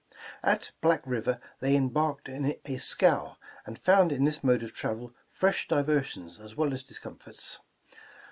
[0.41, 5.13] At Black River they embarked in a scow, and found in this mode of travel
[5.27, 7.59] fresh diversions as well as dis comforts.